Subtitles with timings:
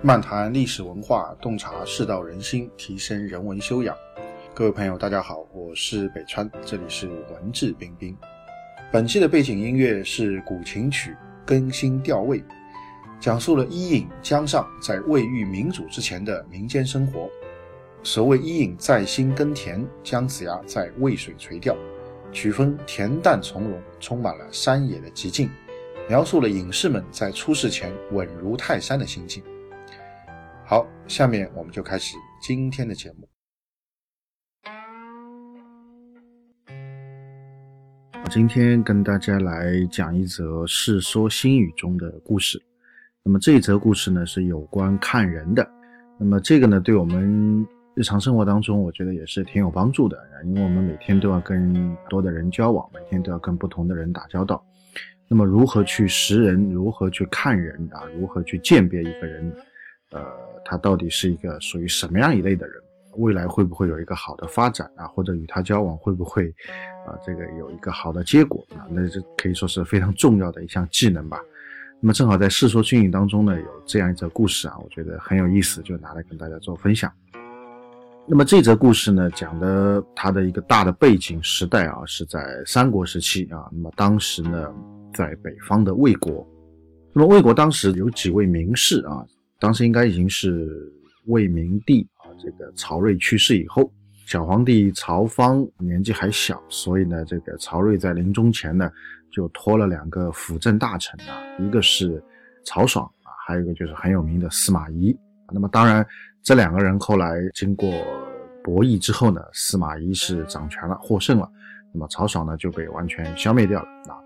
[0.00, 3.96] 漫谈历史文化，洞察世道人心，提升人文修养。
[4.54, 8.16] 各位朋友，大家好，我是北川，这里是文质彬彬。
[8.92, 11.10] 本期的背景音乐是古琴曲
[11.44, 12.38] 《更新调味》，
[13.18, 17.28] 讲述了伊尹、姜尚在未遇明主之前的民间生活。
[18.04, 21.76] 所谓伊尹在心耕田，姜子牙在渭水垂钓，
[22.30, 25.50] 曲风恬淡从容，充满了山野的极境，
[26.08, 29.42] 描述了隐士们在出世前稳如泰山的心境。
[30.70, 33.26] 好，下面我们就开始今天的节目。
[38.28, 42.62] 今天跟大家来讲一则《世说新语》中的故事。
[43.22, 45.66] 那么这一则故事呢，是有关看人的。
[46.18, 54.62] 那么这个呢，对我们日常生活当中，我觉得也是挺有帮助的，因为我们每天都要跟多的人交往，每天都要跟不同的人打交道。
[55.28, 59.50] 那么如何去识人，如何去看人啊，如何去鉴别一个人，
[60.10, 60.26] 呃，
[60.64, 62.82] 他到底是一个属于什么样一类的人，
[63.16, 66.48] 未来会不会有一个好的发展啊，或者与他交往会不会
[67.06, 71.40] 啊，这个有一个好的结果啊，那这可以说是非常重要的一项技能吧。
[72.00, 77.12] 那么正好在《世说新语》当中呢，有这样一则故事啊，我觉得很有意思，就拿来跟大家做分享。
[78.24, 83.68] 那么这则故事呢，讲的它的一个大的背景时代啊，是在三国时期啊。
[83.72, 84.72] 那么当时呢，
[85.12, 86.46] 在北方的魏国，
[87.12, 89.26] 那么魏国当时有几位名士啊，
[89.58, 90.92] 当时应该已经是
[91.26, 93.92] 魏明帝啊，这个曹睿去世以后，
[94.26, 98.90] 小皇帝曹芳年纪还小，所以呢，这个曹睿在临终前呢，
[99.30, 102.22] 就托了两个辅政大臣啊，一个是
[102.64, 105.16] 曹爽啊，还有一个就是很有名的司马懿。
[105.52, 106.06] 那么当然。
[106.44, 107.92] 这两个人后来经过
[108.64, 111.50] 博弈之后呢，司马懿是掌权了，获胜了，
[111.92, 114.16] 那么曹爽呢就被完全消灭掉了啊。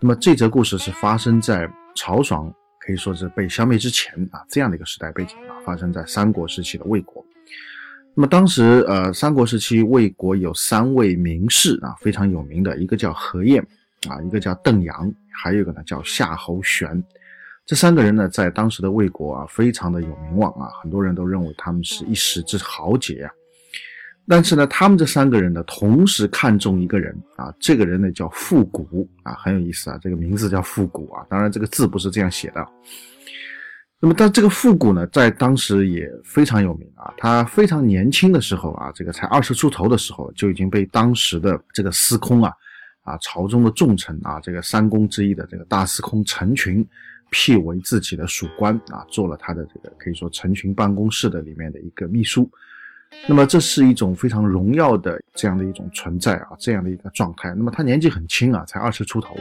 [0.00, 2.50] 那么这则故事是发生在曹爽
[2.86, 7.24] 可以说是被消灭之前啊这样的一个时代背景啊，发生在三国时期的魏国。
[8.14, 13.60] 那么当时呃三国时期魏国有三位名士啊非常有名的，一个叫何晏
[14.08, 17.02] 啊，一个叫邓阳，还有一个呢叫夏侯玄。
[17.66, 23.32] 这三个人呢，在当时的魏国啊，非常的有名望啊，很多人都认为他们是一时之豪杰啊。
[24.28, 32.66] 但是呢，他们这三个人呢，同时看中一个人啊，这个人呢叫复古啊，很有意思啊，这个名字叫复古啊，当然这个字不是这样写的。
[34.00, 42.52] 那么，但这个复古呢，在当时也非常有名啊，他非常年轻的时候啊，这个才二十出头的时候，就已经被当时的这个司空啊，
[43.04, 46.86] 啊朝中的重臣啊，这个三公之一的这个大司空陈群。
[47.28, 52.48] 辟为自己的属官啊，做了他的这个可以说成群办公室的里面的一个秘书。
[53.28, 57.52] 那么这是一种非常荣耀的这样的一种存在啊，这样的一个状态。
[57.56, 59.36] 那么他年纪很轻啊，才二十出头，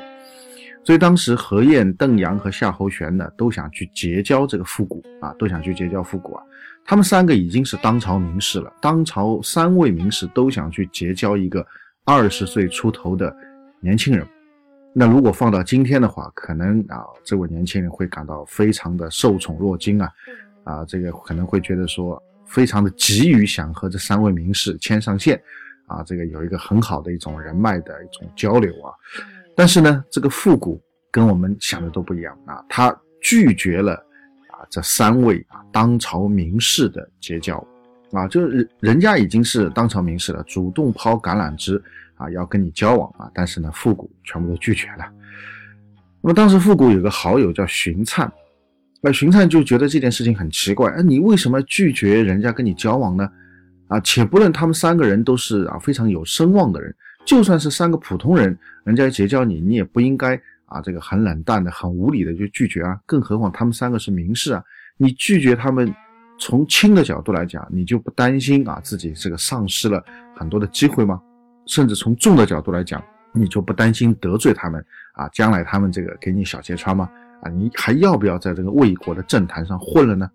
[0.84, 6.44] 所以当时何晏、邓阳和夏侯玄呢都想去结交这个复古啊，都想去结交复古啊。
[6.84, 11.66] 他们三个已经是当朝名士了，当朝三位名士都想去结交一个
[12.06, 13.36] 二十岁出头的
[13.80, 14.28] 年轻人。
[14.94, 20.10] 那如果放到今天的话，可能啊，这位年轻人会感到非常的受宠若惊啊，
[20.64, 25.42] 啊，这个可能会觉得说，非常的急于想和这三位名士牵上线，
[25.88, 28.94] 啊，这个有一个很好的一种人脉的一种交流啊。
[29.56, 33.94] 但是呢，这个复古跟我们想的都不一样啊，他拒绝了
[34.50, 37.58] 啊这三位啊当朝名士的结交，
[38.12, 41.82] 啊，就是人家已经是当朝名士了，主动抛橄榄枝。
[42.18, 45.06] 啊，要跟你交往啊，但是呢，复古全部都拒绝了。
[46.22, 48.32] 那么当时复古有个好友叫荀粲，
[49.06, 53.30] 那荀粲就觉得这件事情很奇怪，哎，你为什么拒绝人家跟你交往呢？
[53.88, 56.92] 啊，且不论他们三个人都是啊非常有声望的人，
[57.24, 60.36] 就算是三个普通人，人家结交你，你也不应该
[60.66, 63.00] 啊这个很冷淡的、很无理的就拒绝啊。
[63.06, 64.64] 更何况他们三个是名士啊，
[64.98, 65.94] 你拒绝他们，
[66.40, 70.04] 从轻的角度来讲，你就不担心啊自己这个丧失了
[70.36, 71.22] 很多的机会吗？
[71.68, 73.00] 甚至从重的角度来讲，
[73.34, 74.84] 你就不担心得罪他们
[75.14, 75.30] 啊？
[75.32, 77.08] 将来他们这个给你小揭穿吗？
[77.42, 80.30] 啊，你还要不要在这个魏国的政坛上混了呢？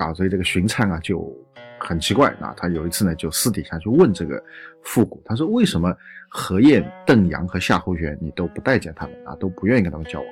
[0.00, 1.30] 啊，所以这个荀粲啊就
[1.78, 4.42] 很奇怪啊，他有一次呢就私底下去问这个
[4.82, 5.94] 复古，他说为什么
[6.30, 10.28] 何晏、邓阳和夏侯玄你都不待见他们啊，都不愿意跟他们交往？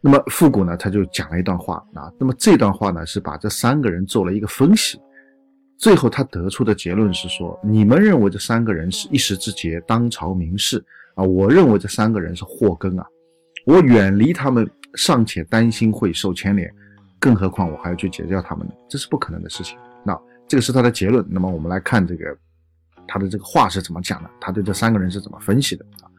[0.00, 5.00] 那么复古呢他就讲了一段话啊，那么这段话呢是把这三个人做了一个分析。
[5.76, 10.82] 最后，他得出的结论是说：你们认为这三个人是一时之杰，当朝名士
[11.16, 11.24] 啊？
[11.24, 13.04] 我认为这三个人是祸根啊！
[13.66, 16.72] 我远离他们，尚且担心会受牵连，
[17.18, 18.72] 更何况我还要去结交他们呢？
[18.88, 19.78] 这是不可能的事情。
[20.04, 21.24] 那这个是他的结论。
[21.28, 22.36] 那么我们来看这个
[23.06, 24.30] 他的这个话是怎么讲的？
[24.40, 26.10] 他对这三个人是怎么分析的啊？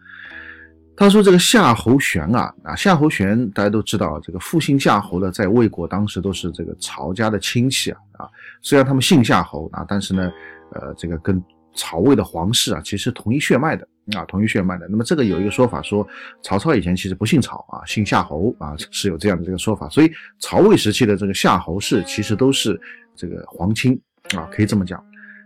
[0.98, 8.30] 他说这个夏侯玄啊啊，夏侯玄大家都知道，这个复姓夏侯的在魏国当时都是这个曹家的亲戚啊啊，
[8.62, 10.32] 虽然他们姓夏侯啊，但是呢，
[10.72, 11.44] 呃，这个跟
[11.74, 14.88] 曹魏的皇室啊，其实同一血脉的啊，同一血脉的。
[14.88, 16.08] 那么这个有一个说法说，
[16.44, 19.88] 曹操以前其实不姓曹啊，姓夏侯啊，是有这样的这个说法。
[19.90, 22.80] 所以曹魏时期的这个夏侯氏其实都是
[23.16, 24.00] 这个皇亲
[24.36, 25.04] 啊，可以这么讲。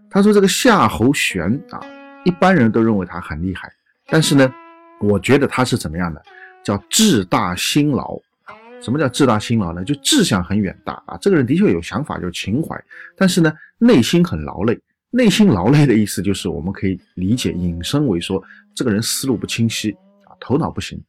[0.10, 1.80] 他说这个夏侯玄啊，
[2.26, 3.72] 一般人都认为他很厉害，
[4.08, 4.52] 但是呢。
[5.02, 6.22] 我觉得他是怎么样的？
[6.62, 8.20] 叫志大心劳。
[8.82, 9.82] 什么叫志大心劳呢？
[9.82, 11.18] 就志向很远大啊。
[11.22, 12.78] 这个人的确有想法，有情怀，
[13.16, 14.78] 但是呢，内心很劳累。
[15.12, 18.42] 内心劳累的意思就是，我们可以理解引申为说，
[18.76, 19.92] 这个人思路不清晰
[20.26, 21.02] 啊，头脑不行。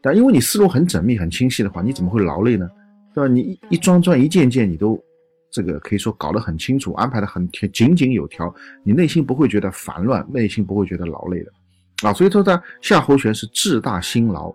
[0.00, 2.68] 但因为你思路很缜密、很清晰的话，你怎么会劳累呢？
[3.14, 3.32] 对吧？
[3.32, 4.98] 你一一桩桩、一件件，你都
[5.50, 8.52] 这个可以说搞得很清楚，安排的很井井有条，
[8.82, 11.52] 你内心不会觉得烦乱，内心不会觉得劳累的。
[12.08, 14.52] 啊，所以说他夏侯玄是志大心劳，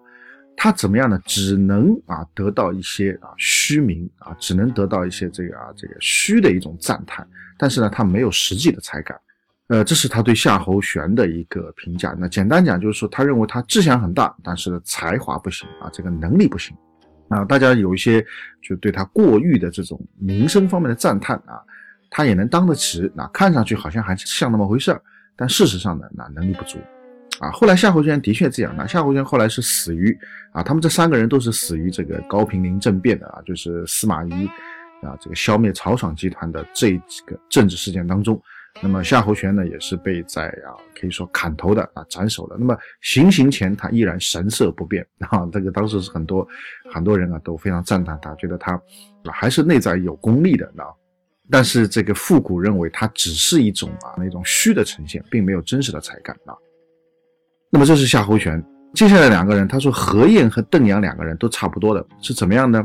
[0.59, 1.21] 他怎么样呢？
[1.23, 7.25] 只能啊得到一些啊虚名啊，只能得到一些这个啊这个虚的一种赞叹，
[7.59, 9.15] 但是呢，他没有实际的才干，
[9.67, 12.15] 呃，这是他对夏侯玄的一个评价。
[12.17, 16.75] 那简单讲就是说，他认为他志向很大，但是呢才华不行啊，这个能力不行
[17.29, 17.45] 啊。
[17.45, 18.25] 大家有一些
[18.59, 21.61] 就对他过誉的这种名声方面的赞叹啊，
[22.09, 24.99] 他也能当得起，那看上去好像还是像那么回事儿，
[25.35, 26.79] 但事实上呢，那能力不足。
[27.39, 28.73] 啊，后来夏侯玄的确这样。
[28.75, 30.17] 那夏侯玄后来是死于
[30.51, 34.47] 啊，他们这三个人都是死于这个高平陵政变的啊，就是司马懿
[35.03, 38.41] 啊，这个消灭曹爽集团的这几个政治事件当中。
[38.79, 42.55] 那么夏侯玄呢，也是被在啊，可以说砍头的啊，斩首的。
[42.59, 46.47] 那么行刑前他依然神色不变 啊，这个当时是很多
[46.91, 50.89] 很多人啊都非常赞叹他，觉得他啊还是内在有功力的啊。
[51.49, 56.53] 但是这个复古认为他只是一种啊那种虚的呈现，并没有真实的才干啊。
[57.69, 62.81] 那么这是夏侯玄，接下来两个人，他说何晏和邓阳两个人都差不多的，是怎么样呢？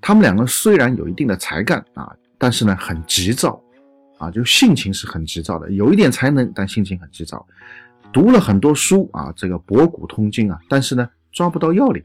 [0.00, 3.62] 他们两个虽然有一定的才干啊，但是呢很急躁，
[4.18, 7.46] 啊，就性情是很急躁的，有一点才能，但性情很急躁。
[8.12, 12.02] 读了很多书啊，这个博古通今啊，但是呢抓不到要领，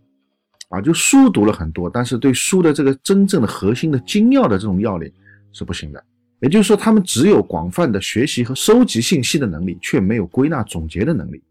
[0.70, 5.12] 啊，就书读了很多，但是对书的这个真正的核心的精要的这种要领
[5.52, 6.04] 是不行的。
[6.42, 11.44] 也就是说，他们只有广泛的学习和收集信息的能力，却没有归纳总结的能力。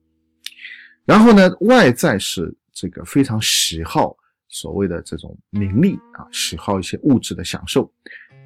[1.09, 4.15] 然后呢，外在是这个非常喜好
[4.47, 7.91] 所谓的这种名利啊，喜好一些物质的享受；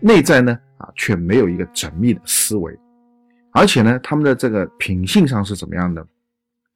[0.01, 2.73] 内在呢啊，却没有一个缜密的思维，
[3.51, 6.07] 而且呢，他们的这个品性上是怎么样的？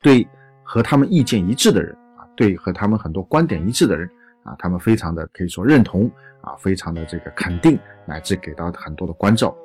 [0.02, 0.26] 对
[0.64, 4.10] 和他们意见一致的人啊，对和他们很多观点一致的人
[4.42, 6.10] 啊，他们非常的可以说认同
[6.40, 9.56] 啊，非常的这个肯定，乃至给到很多的关照；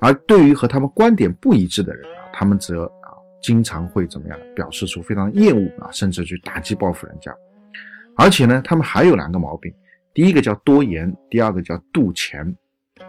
[0.00, 2.92] 而对于和他们观点不一致的人啊，他们则。
[3.40, 7.34] 经常会怎么样表示出非常厌恶啊，甚至去打击报复人家。
[8.16, 9.72] 而且呢，他们还有两个毛病，
[10.12, 12.54] 第一个叫多言，第二个叫妒钱。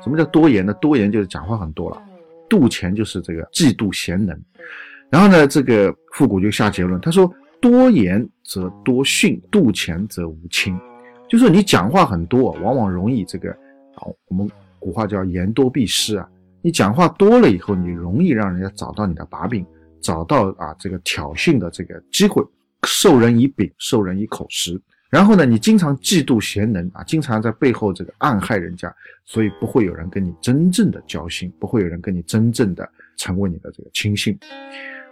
[0.03, 0.71] 什么叫多言呢？
[0.75, 1.99] 多言就是讲话很多了，
[2.47, 4.39] 妒钱就是这个嫉妒贤能。
[5.09, 7.27] 然后呢，这个复古就下结论，他说
[7.59, 10.79] 多言则多训，妒钱则无亲。
[11.27, 13.49] 就是你讲话很多，往往容易这个
[13.95, 14.47] 啊，我们
[14.77, 16.29] 古话叫言多必失啊。
[16.61, 19.65] 你讲话多了以后，你容易让人家找到你的把柄。
[20.01, 22.43] 找到啊这个挑衅的这个机会，
[22.83, 24.79] 授人以柄，授人以口实。
[25.09, 28.93] 然后呢，你经常嫉妒贤能啊，经常在背后这个暗害人家，
[29.25, 32.87] 所以不会有人跟你真正的交心，不会有人跟你真正的
[33.17, 34.37] 成为你的这个亲信。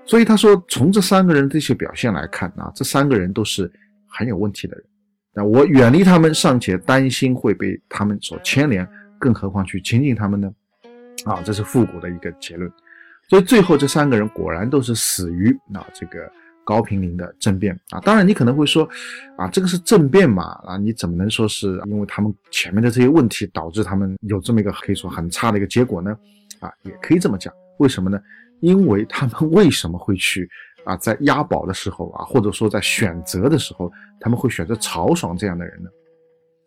[0.05, 3.69] 所以他说，从这三个人这些表现来看啊，这三个人都是
[4.07, 4.85] 很有问题的人。
[5.33, 8.87] 那我远离他们尚且担心会被他们所牵连，
[9.19, 10.53] 更何况去亲近他们呢？
[11.25, 12.71] 啊，这是复古的一个结论。
[13.29, 16.31] 所以最后这三个人果然都是死于啊这个
[16.63, 17.99] 高平陵的政变啊。
[17.99, 18.87] 当然你可能会说，
[19.37, 26.17] 啊这个是政变嘛啊你怎么能说是因为他们前面的这些问题导致他们有这么一个可以说很差的一个结果呢？
[26.59, 28.19] 啊也可以这么讲，为什么呢？
[28.61, 30.49] 因为他们为什么会去
[30.85, 35.89] 啊在押宝的时候啊或者说在选择的时候他们会选择曹爽这样的人呢？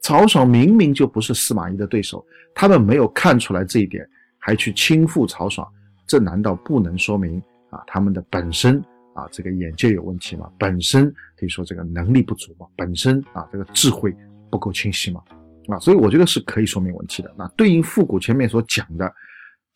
[0.02, 2.24] 曹爽明明就不是司马懿的对手，
[2.54, 4.06] 他们没有看出来这一点，
[4.38, 5.66] 还去亲附曹爽。
[6.10, 7.40] 这难道不能说明
[7.70, 8.82] 啊他们的本身
[9.14, 10.50] 啊这个眼界有问题吗？
[10.58, 12.66] 本身可以说这个能力不足吗？
[12.76, 14.12] 本身啊这个智慧
[14.50, 15.22] 不够清晰吗？
[15.68, 17.32] 啊，所以我觉得是可以说明问题的。
[17.38, 19.08] 那对应复古前面所讲的，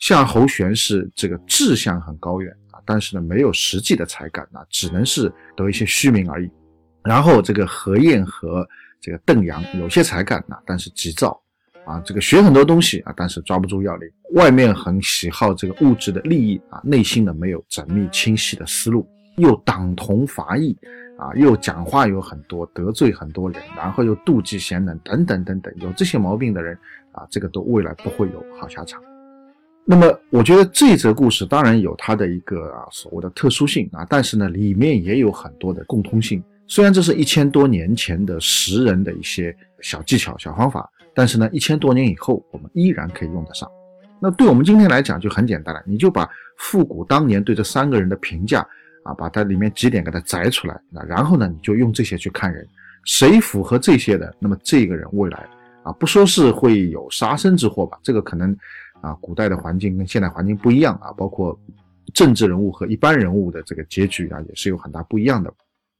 [0.00, 6.50] 夏侯玄是这个志向很高远啊，但是呢没有实际的才干啊，只能是得一些虚名而已。
[7.04, 8.68] 然后这个何晏和
[9.00, 11.40] 这个邓阳有些才干啊，但是急躁。
[11.86, 14.08] 啊，这个学很多东西啊，但是抓不住要领。
[14.32, 20.76] 外面很喜好这个物质的利益啊，内心呢没有缜密清晰的思路，又党同伐异
[21.18, 26.76] 啊，又讲话有很多，得罪很多人，然后又妒忌贤能，等等等等，有这些毛病的人
[27.12, 29.00] 啊，这个都未来不会有好下场。
[29.84, 36.42] 那么，我觉得这则故事当然有它的一个啊所谓的特殊性啊，但是呢，里面也有很多的共通性。
[36.66, 43.70] 虽然这是一千多年前的识人的一些小技巧、小方法，但是呢，一千多年以后，我们依然可以用得上。
[44.20, 46.28] 那对我们今天来讲就很简单了，你就把
[46.58, 48.66] 复古当年对这三个人的评价
[49.04, 52.66] 啊，把它里面几点给它摘出来，那然后呢，你就用这些去看人，
[53.04, 55.46] 谁符合这些的，那么这个人未来
[55.82, 58.56] 啊，不说是会有杀身之祸吧，这个可能。
[59.00, 61.54] 啊，古代的环境跟现代环境不一样啊，包括
[62.14, 65.52] 政治人物和一般人物的这个结局啊，也是有很大不一样的。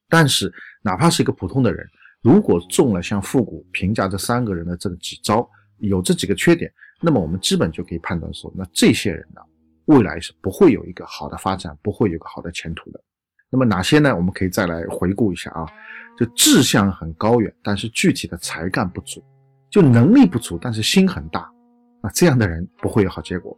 [0.08, 1.86] 但是，哪怕是一个普通的人，
[2.24, 9.42] 如果中了像复古评价这三个人的这几招，有这几个缺点，那么我们基本就可以判断说，那这些人呢，
[9.84, 13.00] 未来是不会有一个好的发展，不会有个好的前途的。
[13.50, 14.16] 那么哪些呢？
[14.16, 15.66] 我们可以再来回顾一下啊，
[16.18, 19.22] 就志向很高远，但是具体的才干不足，
[19.70, 21.46] 就能力不足，但是心很大。
[22.02, 23.54] 那这样的人不会有好结果。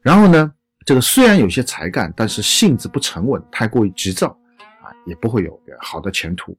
[0.00, 0.50] 然后呢，
[0.86, 4.28] 这个虽然有些才干，但是性子不沉稳，太过于急躁
[4.82, 6.56] 啊，也不会有好的前途。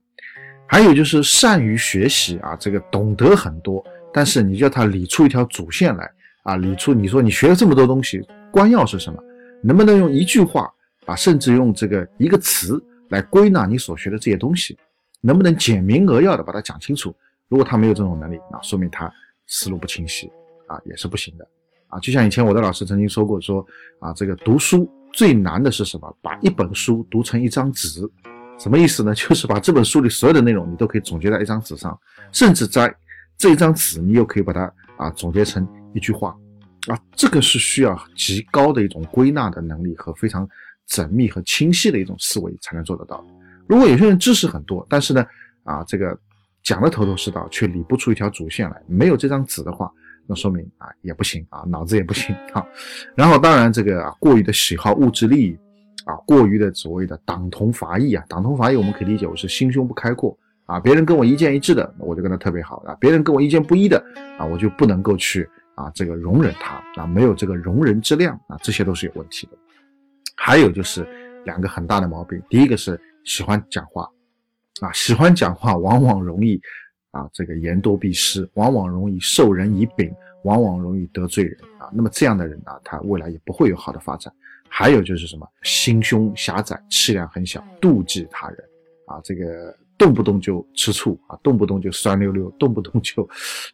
[0.71, 6.09] 还有就是善于学习啊，这个懂得很多，但是你叫他理出一条主线来
[6.43, 9.21] 啊，理出你说你学了这么多东西，关要是什么？
[9.61, 10.73] 能不能用一句话
[11.05, 14.77] 啊，甚至用这个一个词来归纳你所学的这些东西？
[15.19, 17.13] 能不能简明扼要的把它讲清楚？
[17.49, 19.11] 如果他没有这种能力，那说明他
[19.47, 20.31] 思路不清晰。
[20.67, 21.45] 啊，也是不行的，
[21.89, 23.59] 啊，就像以前我的老师曾经说过，说
[23.99, 26.15] 啊，这个读书最难的是什么？
[26.21, 28.09] 把一本书读成一张纸，
[28.61, 29.13] 什么意思呢？
[29.15, 31.99] 就是把这本书里所有的内容你都可以总结在一张纸上，
[32.31, 32.93] 甚至在
[33.37, 36.35] 这一张纸你又可以把它啊总结成一句话，
[36.87, 40.47] 啊，这个是需要极高的一种归纳的能力和非常
[40.87, 43.25] 缜密和清晰的一种思维才能做得到。
[43.67, 45.25] 如果有些人知识很多，但是呢，
[45.63, 46.15] 啊，这个
[46.61, 49.91] 讲的头头是道，却理不出一条主线来，没有这张纸的话。
[50.27, 52.63] 那说明啊也不行啊，脑子也不行啊。
[53.15, 55.57] 然后当然这个啊过于的喜好物质利益
[56.11, 60.77] 啊，过于的所谓的党同伐异啊，党同伐异我们可以理解为是心胸不开阔啊。
[60.77, 64.03] 别人跟我意见一致的，我就跟他特别好啊；别人跟我意见不一的
[64.37, 69.57] 啊，我就不能够去啊这个容忍他啊，没有这个容人之量啊，这些都是有问题的。
[70.35, 71.07] 还有就是
[71.45, 74.09] 两个很大的毛病，第一个是喜欢讲话
[74.81, 76.61] 啊，喜欢讲话往往容易。
[77.11, 80.09] 啊，这个言多必失，往往容易授人以柄，
[80.45, 81.91] 往往容易得罪人啊。
[81.91, 84.33] 那么这样的人啊，他未来也不会有好的发展。
[84.73, 88.57] 还有就是什么，心胸狭窄，气量很小，妒忌他人
[89.05, 93.27] 啊，这个动不动就吃醋啊，动不动就酸溜溜， 动不动就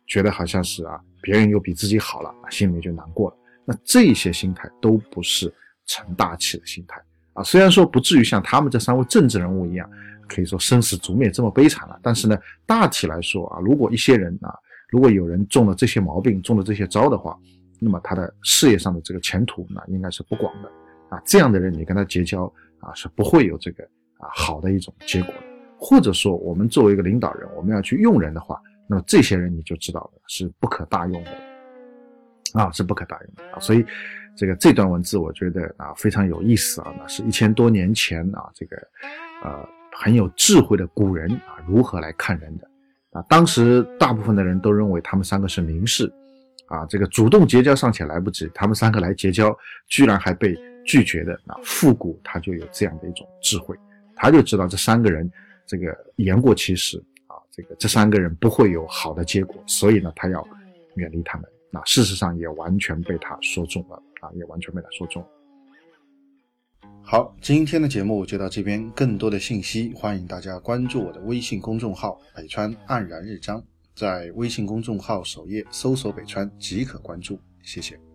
[0.08, 3.38] 觉得好像是啊，别人又比自己好了，心里面就难过了。
[3.63, 5.54] 那这些心态都不是
[5.86, 7.00] 成大器的心态
[7.34, 7.44] 啊。
[7.44, 9.88] 虽然说不至于像他们这三位政治人物一样。
[10.30, 14.54] 可以说生死族灭这么悲惨了，但是呢，大体来说啊，如果一些人啊，
[14.89, 17.39] 如果有人中了这些毛病，中了这些招的话，
[17.80, 20.70] 那么他的事业上的这个前途那应该是不广的
[21.10, 21.22] 啊。
[21.26, 23.84] 这样的人你跟他结交啊，是不会有这个
[24.18, 25.42] 啊好的一种结果的。
[25.78, 31.32] 或者说，我们作为一个领导人，我们要去用人的话，那么这些人你就知道了，是不可大用的
[32.54, 33.60] 啊，是不可大用的啊。
[33.60, 33.86] 所以，
[34.36, 38.76] 这个这段文字我觉得啊非常有意思啊，那是一千多年前啊这个
[39.44, 39.68] 呃。
[40.00, 42.70] 很有智慧的古人啊，如何来看人的
[43.14, 43.26] 啊？
[43.28, 46.06] 当时大部分的人都认为他们三个是名士，
[46.68, 50.56] 啊，这个主动结交尚且来不及，他们三个来结交，居然还被
[50.88, 51.39] 拒绝的。
[51.46, 53.77] 那复古他就有这样的一种智慧，
[54.15, 55.29] 他就知道这三个人
[55.67, 60.44] 这个言过其实啊，这个这三个人不会有好的结果，所以呢，他要
[60.96, 61.48] 远离他们。
[61.70, 65.24] 那事实上也完全被他说中了啊，也完全被他说中。
[67.03, 68.89] 好，今天的节目就到这边。
[68.91, 73.63] 更多的信息，欢迎大家关注我的微信公众号“北川黯然日章”。
[73.96, 77.39] 在微信公众号首页搜索“北川”即可关注。
[77.63, 78.07] 谢谢。